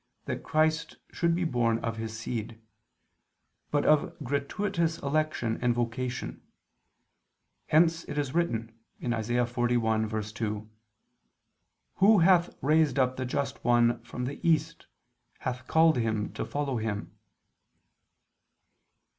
[0.25, 2.59] that Christ should be born of his seed:
[3.69, 6.41] but of gratuitous election and vocation.
[7.67, 9.09] Hence it is written (Isa.
[9.45, 10.67] 41:2):
[11.97, 14.87] "Who hath raised up the just one form the east,
[15.41, 17.15] hath called him to follow him?"